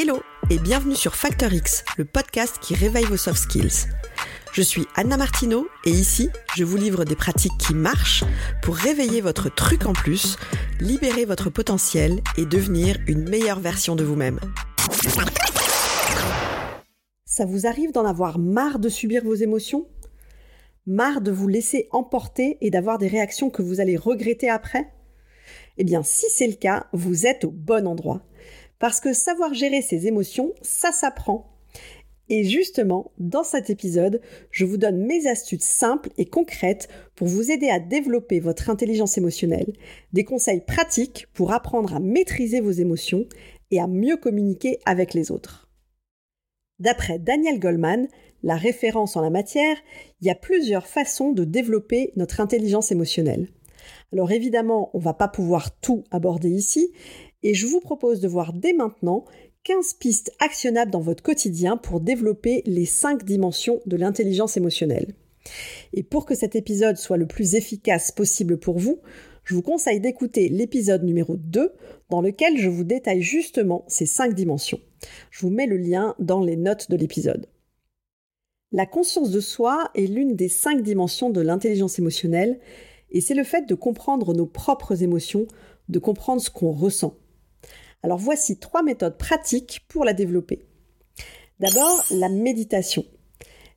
[0.00, 3.88] Hello et bienvenue sur Factor X, le podcast qui réveille vos soft skills.
[4.52, 8.22] Je suis Anna Martineau et ici, je vous livre des pratiques qui marchent
[8.62, 10.36] pour réveiller votre truc en plus,
[10.78, 14.38] libérer votre potentiel et devenir une meilleure version de vous-même.
[17.24, 19.88] Ça vous arrive d'en avoir marre de subir vos émotions?
[20.86, 24.92] Marre de vous laisser emporter et d'avoir des réactions que vous allez regretter après?
[25.76, 28.22] Eh bien, si c'est le cas, vous êtes au bon endroit.
[28.78, 31.58] Parce que savoir gérer ses émotions, ça s'apprend.
[32.30, 37.50] Et justement, dans cet épisode, je vous donne mes astuces simples et concrètes pour vous
[37.50, 39.72] aider à développer votre intelligence émotionnelle,
[40.12, 43.26] des conseils pratiques pour apprendre à maîtriser vos émotions
[43.70, 45.70] et à mieux communiquer avec les autres.
[46.78, 48.08] D'après Daniel Goldman,
[48.42, 49.76] la référence en la matière,
[50.20, 53.48] il y a plusieurs façons de développer notre intelligence émotionnelle.
[54.12, 56.92] Alors évidemment, on ne va pas pouvoir tout aborder ici,
[57.42, 59.24] et je vous propose de voir dès maintenant
[59.64, 65.14] 15 pistes actionnables dans votre quotidien pour développer les 5 dimensions de l'intelligence émotionnelle.
[65.92, 69.00] Et pour que cet épisode soit le plus efficace possible pour vous,
[69.44, 71.72] je vous conseille d'écouter l'épisode numéro 2
[72.10, 74.80] dans lequel je vous détaille justement ces 5 dimensions.
[75.30, 77.46] Je vous mets le lien dans les notes de l'épisode.
[78.72, 82.60] La conscience de soi est l'une des 5 dimensions de l'intelligence émotionnelle
[83.10, 85.46] et c'est le fait de comprendre nos propres émotions,
[85.88, 87.16] de comprendre ce qu'on ressent.
[88.02, 90.64] Alors voici trois méthodes pratiques pour la développer.
[91.60, 93.04] D'abord, la méditation.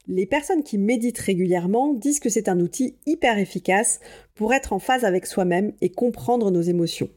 [0.07, 3.99] Les personnes qui méditent régulièrement disent que c'est un outil hyper efficace
[4.35, 7.09] pour être en phase avec soi-même et comprendre nos émotions.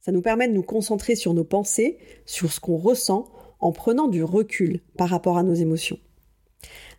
[0.00, 3.30] Ça nous permet de nous concentrer sur nos pensées, sur ce qu'on ressent,
[3.60, 5.98] en prenant du recul par rapport à nos émotions.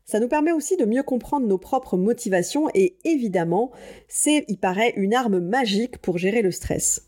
[0.05, 3.71] Ça nous permet aussi de mieux comprendre nos propres motivations et évidemment,
[4.07, 7.03] c'est, il paraît, une arme magique pour gérer le stress.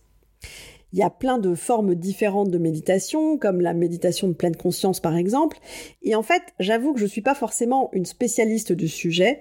[0.93, 4.99] Il y a plein de formes différentes de méditation, comme la méditation de pleine conscience
[4.99, 5.57] par exemple.
[6.01, 9.39] Et en fait, j'avoue que je ne suis pas forcément une spécialiste du sujet.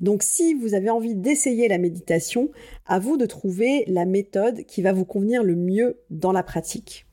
[0.00, 2.50] Donc si vous avez envie d'essayer la méditation,
[2.86, 7.06] à vous de trouver la méthode qui va vous convenir le mieux dans la pratique.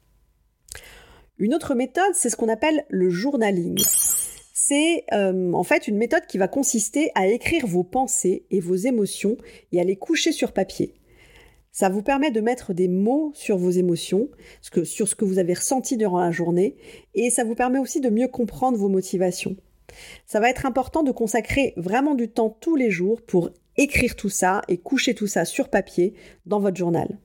[1.37, 3.77] Une autre méthode, c'est ce qu'on appelle le journaling.
[4.53, 8.75] C'est euh, en fait une méthode qui va consister à écrire vos pensées et vos
[8.75, 9.37] émotions
[9.71, 10.95] et à les coucher sur papier.
[11.77, 14.29] Ça vous permet de mettre des mots sur vos émotions,
[14.85, 16.77] sur ce que vous avez ressenti durant la journée,
[17.15, 19.57] et ça vous permet aussi de mieux comprendre vos motivations.
[20.25, 24.29] Ça va être important de consacrer vraiment du temps tous les jours pour écrire tout
[24.29, 26.13] ça et coucher tout ça sur papier
[26.45, 27.19] dans votre journal.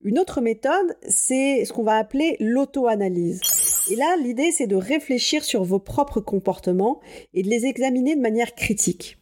[0.00, 3.42] Une autre méthode, c'est ce qu'on va appeler l'auto-analyse.
[3.90, 7.02] Et là, l'idée, c'est de réfléchir sur vos propres comportements
[7.34, 9.18] et de les examiner de manière critique.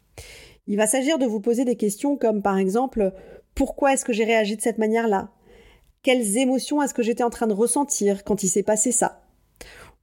[0.68, 3.14] Il va s'agir de vous poser des questions comme par exemple
[3.58, 5.32] pourquoi est-ce que j'ai réagi de cette manière-là?
[6.04, 9.26] Quelles émotions est-ce que j'étais en train de ressentir quand il s'est passé ça?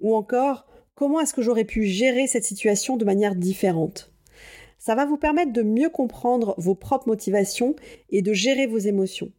[0.02, 4.12] Ou encore, comment est-ce que j'aurais pu gérer cette situation de manière différente?
[4.78, 7.78] Ça va vous permettre de mieux comprendre vos propres motivations
[8.10, 9.32] et de gérer vos émotions.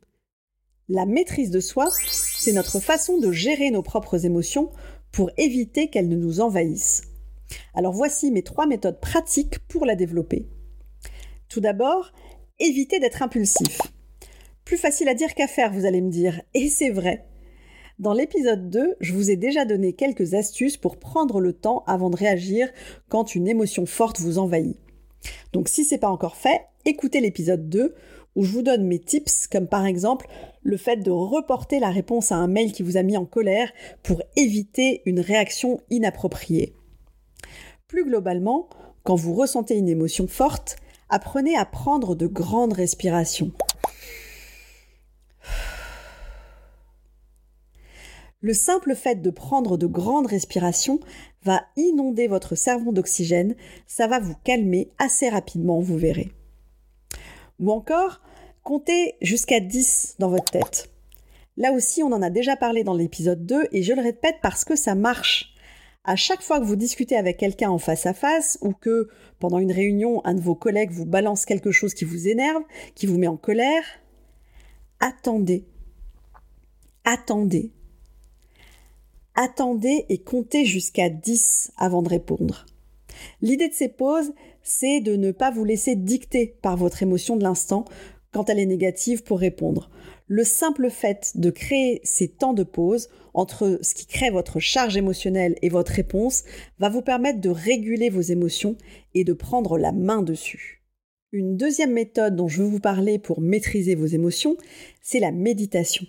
[0.89, 1.91] La maîtrise de soi,
[2.39, 4.71] c'est notre façon de gérer nos propres émotions
[5.13, 7.03] pour éviter qu'elles ne nous envahissent.
[7.75, 10.49] Alors voici mes trois méthodes pratiques pour la développer.
[11.51, 12.13] Tout d'abord,
[12.59, 13.79] évitez d'être impulsif.
[14.67, 16.43] Plus facile à dire qu'à faire, vous allez me dire.
[16.53, 17.25] Et c'est vrai.
[18.01, 22.11] Dans l'épisode 2, je vous ai déjà donné quelques astuces pour prendre le temps avant
[22.11, 22.69] de réagir
[23.09, 24.77] quand une émotion forte vous envahit.
[25.53, 27.95] Donc si c'est pas encore fait, écoutez l'épisode 2
[28.35, 30.27] où je vous donne mes tips comme par exemple
[30.65, 33.73] le fait de reporter la réponse à un mail qui vous a mis en colère
[34.03, 36.75] pour éviter une réaction inappropriée.
[37.87, 38.69] Plus globalement,
[39.05, 40.75] quand vous ressentez une émotion forte,
[41.09, 43.53] apprenez à prendre de grandes respirations.
[48.43, 51.01] Le simple fait de prendre de grandes respirations
[51.43, 56.31] va inonder votre cerveau d'oxygène, ça va vous calmer assez rapidement, vous verrez.
[57.61, 58.21] Ou encore,
[58.63, 60.91] comptez jusqu'à 10 dans votre tête.
[61.57, 64.67] Là aussi, on en a déjà parlé dans l'épisode 2 et je le répète parce
[64.67, 65.55] que ça marche.
[66.05, 69.09] À chaque fois que vous discutez avec quelqu'un en face à face ou que
[69.39, 72.63] pendant une réunion, un de vos collègues vous balance quelque chose qui vous énerve,
[72.95, 73.83] qui vous met en colère,
[75.01, 75.65] attendez.
[77.05, 77.73] Attendez
[79.37, 82.67] attendez et comptez jusqu'à 10 avant de répondre.
[83.41, 87.45] L'idée de ces pauses, c'est de ne pas vous laisser dicter par votre émotion de
[87.45, 87.85] l'instant
[88.33, 89.91] quand elle est négative pour répondre.
[90.27, 94.97] Le simple fait de créer ces temps de pause entre ce qui crée votre charge
[94.97, 96.43] émotionnelle et votre réponse
[96.79, 98.77] va vous permettre de réguler vos émotions
[99.15, 100.83] et de prendre la main dessus.
[101.33, 104.57] Une deuxième méthode dont je veux vous parler pour maîtriser vos émotions,
[105.01, 106.07] c'est la méditation.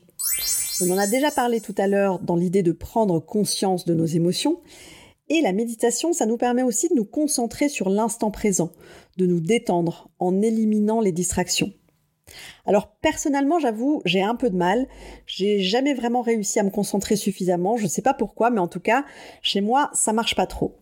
[0.80, 4.06] On en a déjà parlé tout à l'heure dans l'idée de prendre conscience de nos
[4.06, 4.62] émotions.
[5.28, 8.72] Et la méditation, ça nous permet aussi de nous concentrer sur l'instant présent,
[9.18, 11.74] de nous détendre en éliminant les distractions.
[12.68, 14.88] Alors personnellement, j'avoue, j'ai un peu de mal.
[15.26, 17.78] J'ai jamais vraiment réussi à me concentrer suffisamment.
[17.78, 19.04] Je ne sais pas pourquoi, mais en tout cas,
[19.42, 20.78] chez moi, ça marche pas trop.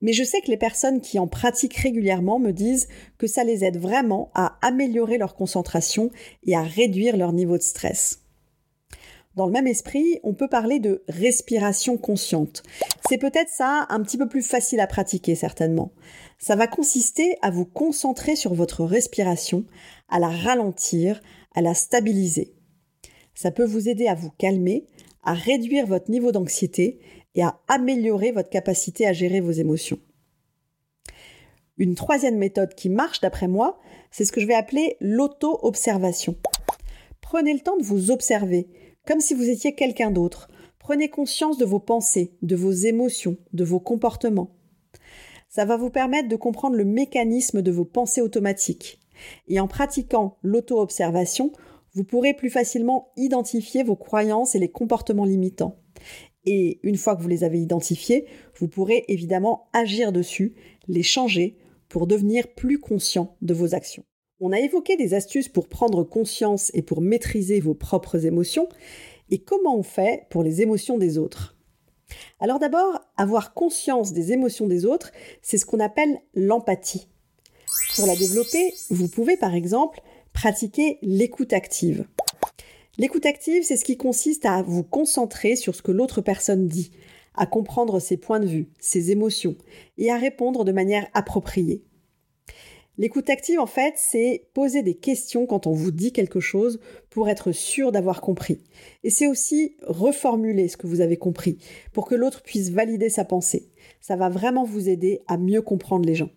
[0.00, 2.88] Mais je sais que les personnes qui en pratiquent régulièrement me disent
[3.18, 6.10] que ça les aide vraiment à améliorer leur concentration
[6.46, 8.25] et à réduire leur niveau de stress.
[9.36, 12.62] Dans le même esprit, on peut parler de respiration consciente.
[13.06, 15.92] C'est peut-être ça un petit peu plus facile à pratiquer certainement.
[16.38, 19.66] Ça va consister à vous concentrer sur votre respiration,
[20.08, 21.20] à la ralentir,
[21.54, 22.54] à la stabiliser.
[23.34, 24.86] Ça peut vous aider à vous calmer,
[25.22, 26.98] à réduire votre niveau d'anxiété
[27.34, 29.98] et à améliorer votre capacité à gérer vos émotions.
[31.76, 33.78] Une troisième méthode qui marche d'après moi,
[34.10, 36.36] c'est ce que je vais appeler l'auto-observation.
[37.20, 38.68] Prenez le temps de vous observer,
[39.06, 40.48] comme si vous étiez quelqu'un d'autre.
[40.78, 44.56] Prenez conscience de vos pensées, de vos émotions, de vos comportements.
[45.48, 49.00] Ça va vous permettre de comprendre le mécanisme de vos pensées automatiques.
[49.48, 51.52] Et en pratiquant l'auto-observation,
[51.94, 55.78] vous pourrez plus facilement identifier vos croyances et les comportements limitants.
[56.44, 58.26] Et une fois que vous les avez identifiés,
[58.58, 60.54] vous pourrez évidemment agir dessus,
[60.88, 61.56] les changer
[61.88, 64.04] pour devenir plus conscient de vos actions.
[64.38, 68.68] On a évoqué des astuces pour prendre conscience et pour maîtriser vos propres émotions.
[69.30, 71.56] Et comment on fait pour les émotions des autres?
[72.38, 75.10] Alors d'abord, avoir conscience des émotions des autres,
[75.40, 77.08] c'est ce qu'on appelle l'empathie.
[77.96, 80.02] Pour la développer, vous pouvez par exemple
[80.34, 82.06] pratiquer l'écoute active.
[82.98, 86.90] L'écoute active, c'est ce qui consiste à vous concentrer sur ce que l'autre personne dit,
[87.34, 89.56] à comprendre ses points de vue, ses émotions,
[89.96, 91.82] et à répondre de manière appropriée.
[92.98, 97.28] L'écoute active, en fait, c'est poser des questions quand on vous dit quelque chose pour
[97.28, 98.64] être sûr d'avoir compris.
[99.04, 101.58] Et c'est aussi reformuler ce que vous avez compris
[101.92, 103.70] pour que l'autre puisse valider sa pensée.
[104.00, 106.30] Ça va vraiment vous aider à mieux comprendre les gens.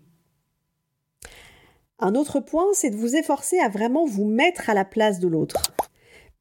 [1.97, 5.27] Un autre point, c'est de vous efforcer à vraiment vous mettre à la place de
[5.27, 5.75] l'autre.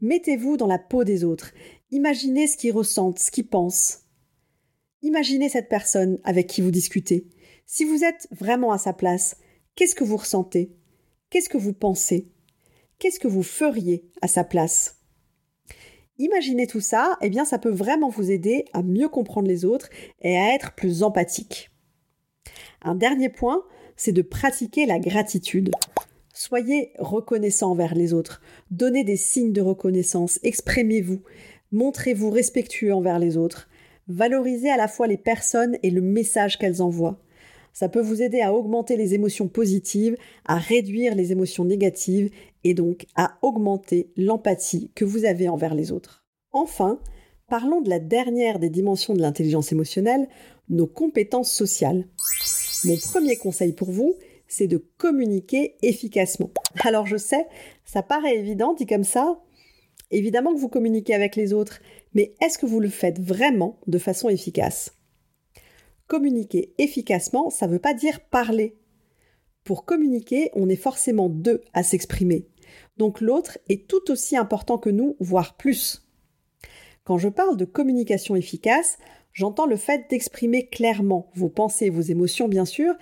[0.00, 1.52] Mettez-vous dans la peau des autres.
[1.90, 4.04] Imaginez ce qu'ils ressentent, ce qu'ils pensent.
[5.02, 7.28] Imaginez cette personne avec qui vous discutez.
[7.66, 9.36] Si vous êtes vraiment à sa place,
[9.78, 10.72] qu'est-ce que vous ressentez?
[11.30, 12.26] Qu'est-ce que vous pensez?
[12.98, 14.96] Qu'est-ce que vous feriez à sa place?
[16.18, 19.88] Imaginez tout ça, eh bien ça peut vraiment vous aider à mieux comprendre les autres
[20.20, 21.70] et à être plus empathique.
[22.82, 23.62] Un dernier point,
[23.94, 25.70] c'est de pratiquer la gratitude.
[26.34, 28.42] Soyez reconnaissant envers les autres.
[28.72, 30.40] Donnez des signes de reconnaissance.
[30.42, 31.22] Exprimez-vous.
[31.70, 33.68] Montrez-vous respectueux envers les autres.
[34.08, 37.20] Valorisez à la fois les personnes et le message qu'elles envoient.
[37.78, 42.28] Ça peut vous aider à augmenter les émotions positives, à réduire les émotions négatives
[42.64, 46.26] et donc à augmenter l'empathie que vous avez envers les autres.
[46.50, 46.98] Enfin,
[47.46, 50.28] parlons de la dernière des dimensions de l'intelligence émotionnelle,
[50.68, 52.08] nos compétences sociales.
[52.82, 54.16] Mon premier conseil pour vous,
[54.48, 56.50] c'est de communiquer efficacement.
[56.80, 57.46] Alors je sais,
[57.84, 59.40] ça paraît évident dit comme ça.
[60.10, 61.78] Évidemment que vous communiquez avec les autres,
[62.12, 64.97] mais est-ce que vous le faites vraiment de façon efficace?
[66.08, 68.76] Communiquer efficacement, ça ne veut pas dire parler.
[69.62, 72.46] Pour communiquer, on est forcément deux à s'exprimer.
[72.96, 76.08] Donc l'autre est tout aussi important que nous, voire plus.
[77.04, 78.96] Quand je parle de communication efficace,
[79.34, 82.94] j'entends le fait d'exprimer clairement vos pensées, vos émotions bien sûr,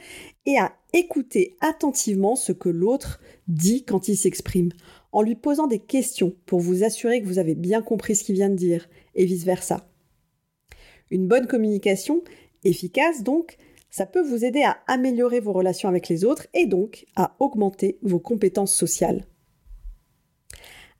[0.45, 4.71] et à écouter attentivement ce que l'autre dit quand il s'exprime,
[5.13, 8.35] en lui posant des questions pour vous assurer que vous avez bien compris ce qu'il
[8.35, 9.89] vient de dire, et vice-versa.
[11.11, 12.25] Une bonne communication,
[12.69, 13.57] efficace donc,
[13.91, 17.99] ça peut vous aider à améliorer vos relations avec les autres et donc à augmenter
[18.03, 19.25] vos compétences sociales.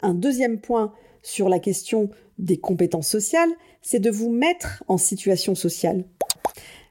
[0.01, 0.93] Un deuxième point
[1.23, 2.09] sur la question
[2.39, 3.51] des compétences sociales,
[3.83, 6.05] c'est de vous mettre en situation sociale.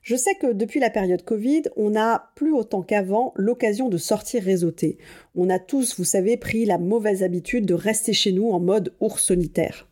[0.01, 4.43] Je sais que depuis la période Covid, on n'a plus autant qu'avant l'occasion de sortir
[4.43, 4.99] réseauter.
[5.33, 8.93] On a tous, vous savez, pris la mauvaise habitude de rester chez nous en mode
[8.99, 9.87] ours solitaire.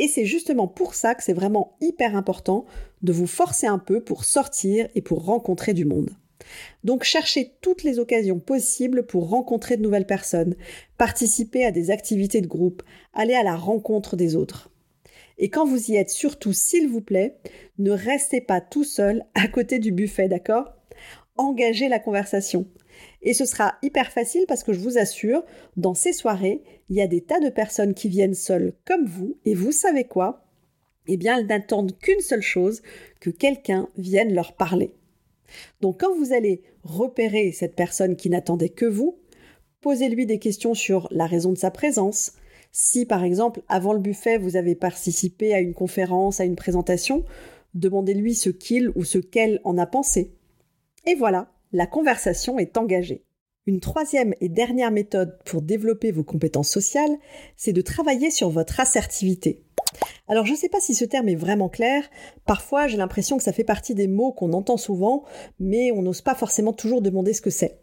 [0.00, 2.64] Et c'est justement pour ça que c'est vraiment hyper important
[3.02, 6.08] de vous forcer un peu pour sortir et pour rencontrer du monde.
[6.84, 10.56] Donc cherchez toutes les occasions possibles pour rencontrer de nouvelles personnes,
[10.96, 14.70] participer à des activités de groupe, aller à la rencontre des autres.
[15.36, 17.36] Et quand vous y êtes, surtout, s'il vous plaît,
[17.78, 20.72] ne restez pas tout seul à côté du buffet, d'accord?
[21.36, 22.66] Engagez la conversation.
[23.22, 25.44] Et ce sera hyper facile parce que je vous assure,
[25.76, 29.38] dans ces soirées, il y a des tas de personnes qui viennent seules comme vous,
[29.44, 30.44] et vous savez quoi?
[31.06, 32.82] Eh bien, elles n'attendent qu'une seule chose,
[33.20, 34.94] que quelqu'un vienne leur parler.
[35.80, 39.18] Donc quand vous allez repérer cette personne qui n'attendait que vous,
[39.80, 42.32] posez-lui des questions sur la raison de sa présence,
[42.72, 47.24] Si par exemple, avant le buffet, vous avez participé à une conférence, à une présentation,
[47.74, 50.36] demandez-lui ce qu'il ou ce qu'elle en a pensé.
[51.06, 53.24] Et voilà, la conversation est engagée.
[53.66, 57.16] Une troisième et dernière méthode pour développer vos compétences sociales,
[57.56, 59.62] c'est de travailler sur votre assertivité.
[60.26, 62.08] Alors je ne sais pas si ce terme est vraiment clair,
[62.46, 65.24] parfois j'ai l'impression que ça fait partie des mots qu'on entend souvent,
[65.58, 67.80] mais on n'ose pas forcément toujours demander ce que c'est.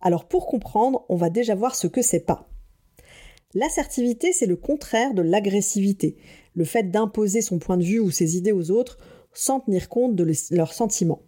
[0.00, 2.50] Alors pour comprendre, on va déjà voir ce que c'est pas.
[3.54, 6.16] L'assertivité, c'est le contraire de l'agressivité,
[6.54, 8.98] le fait d'imposer son point de vue ou ses idées aux autres
[9.32, 11.22] sans tenir compte de leurs sentiments.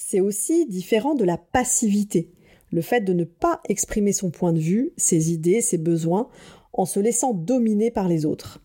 [0.00, 2.30] C'est aussi différent de la passivité,
[2.70, 6.28] le fait de ne pas exprimer son point de vue, ses idées, ses besoins,
[6.72, 8.62] en se laissant dominer par les autres.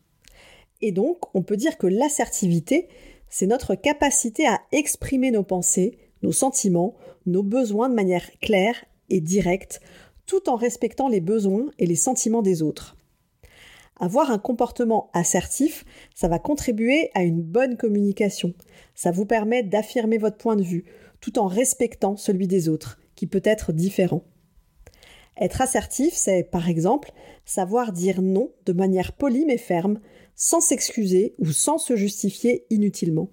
[0.81, 2.87] Et donc, on peut dire que l'assertivité,
[3.29, 6.93] c'est notre capacité à exprimer nos pensées, nos sentiments,
[7.25, 9.81] nos besoins de manière claire et directe,
[10.27, 12.95] tout en respectant les besoins et les sentiments des autres.
[13.99, 18.53] Avoir un comportement assertif, ça va contribuer à une bonne communication.
[18.93, 20.85] Ça vous permet d'affirmer votre point de vue,
[21.23, 24.25] tout en respectant celui des autres, qui peut être différent.
[25.39, 27.13] Être assertif, c'est par exemple
[27.45, 30.01] savoir dire non de manière polie mais ferme,
[30.35, 33.29] sans s'excuser ou sans se justifier inutilement.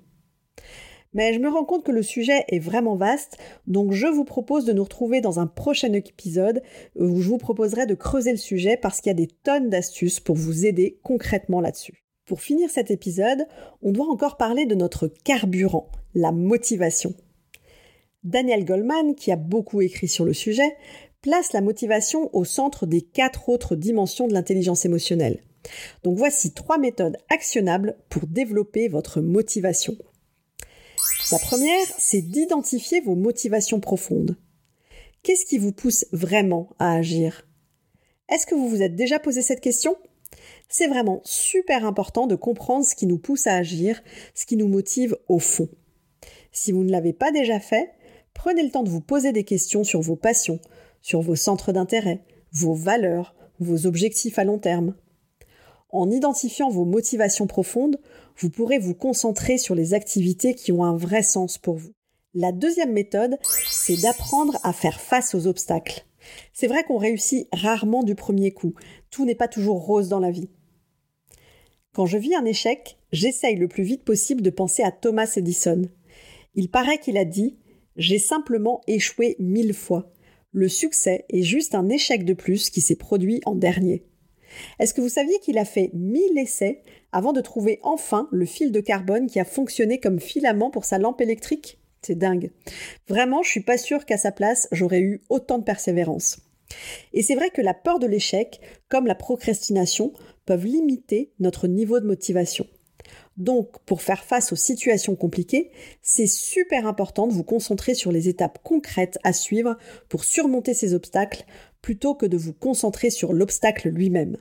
[1.14, 4.66] Mais je me rends compte que le sujet est vraiment vaste, donc je vous propose
[4.66, 6.62] de nous retrouver dans un prochain épisode
[6.94, 10.20] où je vous proposerai de creuser le sujet parce qu'il y a des tonnes d'astuces
[10.20, 12.04] pour vous aider concrètement là-dessus.
[12.25, 13.49] Pour finir cet épisode,
[13.82, 17.16] on doit encore parler de notre carburant, la motivation.
[18.24, 20.76] Daniel Goldman, qui a beaucoup écrit sur le sujet,
[21.22, 25.42] place la motivation au centre des quatre autres dimensions de l'intelligence émotionnelle.
[26.02, 29.96] Donc voici trois méthodes actionnables pour développer votre motivation.
[31.32, 34.36] La première, c'est d'identifier vos motivations profondes.
[35.22, 37.46] Qu'est-ce qui vous pousse vraiment à agir?
[38.28, 39.96] Est-ce que vous vous êtes déjà posé cette question?
[40.68, 44.02] C'est vraiment super important de comprendre ce qui nous pousse à agir,
[44.34, 45.68] ce qui nous motive au fond.
[46.52, 47.90] Si vous ne l'avez pas déjà fait,
[48.34, 50.60] prenez le temps de vous poser des questions sur vos passions,
[51.02, 54.94] sur vos centres d'intérêt, vos valeurs, vos objectifs à long terme.
[55.90, 57.99] En identifiant vos motivations profondes,
[58.38, 61.92] vous pourrez vous concentrer sur les activités qui ont un vrai sens pour vous.
[62.32, 66.06] La deuxième méthode, c'est d'apprendre à faire face aux obstacles.
[66.52, 68.75] C'est vrai qu'on réussit rarement du premier coup.
[69.10, 70.49] Tout n'est pas toujours rose dans la vie.
[71.92, 75.82] Quand je vis un échec, j'essaye le plus vite possible de penser à Thomas Edison.
[76.54, 77.56] Il paraît qu'il a dit
[77.97, 80.12] J'ai simplement échoué mille fois.
[80.52, 84.04] Le succès est juste un échec de plus qui s'est produit en dernier.
[84.78, 86.82] Est-ce que vous saviez qu'il a fait mille essais
[87.12, 90.99] avant de trouver enfin le fil de carbone qui a fonctionné comme filament pour sa
[90.99, 91.78] lampe électrique?
[92.02, 92.50] C'est dingue.
[93.09, 96.38] Vraiment, je suis pas sûre qu'à sa place, j'aurais eu autant de persévérance.
[97.12, 100.12] Et c'est vrai que la peur de l'échec, comme la procrastination,
[100.47, 102.66] peuvent limiter notre niveau de motivation.
[103.37, 105.70] Donc, pour faire face aux situations compliquées,
[106.02, 109.76] c'est super important de vous concentrer sur les étapes concrètes à suivre
[110.08, 111.44] pour surmonter ces obstacles
[111.80, 114.37] plutôt que de vous concentrer sur l'obstacle lui-même.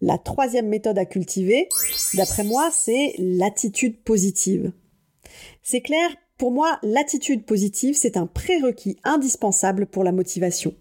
[0.00, 1.68] La troisième méthode à cultiver,
[2.14, 4.72] d'après moi, c'est l'attitude positive.
[5.62, 10.74] C'est clair, pour moi, l'attitude positive, c'est un prérequis indispensable pour la motivation.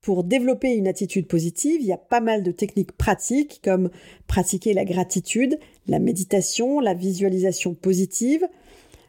[0.00, 3.90] Pour développer une attitude positive, il y a pas mal de techniques pratiques comme
[4.26, 8.46] pratiquer la gratitude, la méditation, la visualisation positive.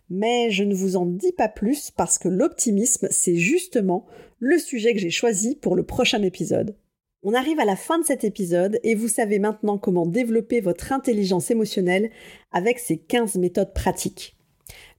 [0.09, 4.07] Mais je ne vous en dis pas plus parce que l'optimisme, c'est justement
[4.39, 6.75] le sujet que j'ai choisi pour le prochain épisode.
[7.21, 10.93] On arrive à la fin de cet épisode et vous savez maintenant comment développer votre
[10.93, 12.09] intelligence émotionnelle
[12.51, 14.38] avec ces 15 méthodes pratiques.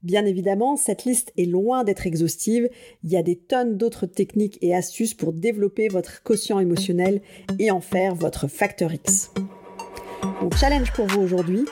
[0.02, 2.68] Bien évidemment, cette liste est loin d'être exhaustive.
[3.04, 7.20] Il y a des tonnes d'autres techniques et astuces pour développer votre quotient émotionnel
[7.58, 9.32] et en faire votre facteur X.
[10.42, 11.64] Mon challenge pour vous aujourd'hui,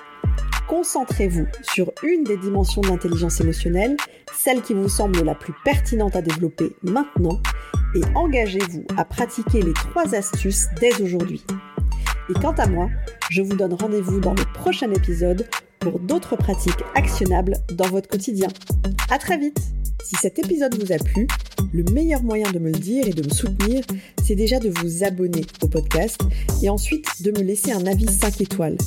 [0.68, 3.96] concentrez-vous sur une des dimensions de l'intelligence émotionnelle,
[4.36, 7.40] celle qui vous semble la plus pertinente à développer maintenant,
[7.94, 11.44] et engagez-vous à pratiquer les trois astuces dès aujourd'hui.
[12.30, 12.90] Et quant à moi,
[13.30, 15.48] je vous donne rendez-vous dans le prochain épisode
[15.80, 18.48] pour d'autres pratiques actionnables dans votre quotidien.
[19.10, 19.58] À très vite!
[20.04, 21.26] Si cet épisode vous a plu,
[21.72, 23.84] le meilleur moyen de me le dire et de me soutenir,
[24.24, 26.20] c'est déjà de vous abonner au podcast
[26.62, 28.78] et ensuite de me laisser un avis 5 étoiles.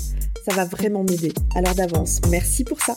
[0.48, 1.34] Ça va vraiment m'aider.
[1.54, 2.96] Alors d'avance, merci pour ça.